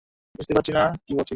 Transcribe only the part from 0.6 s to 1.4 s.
না কী বলছি?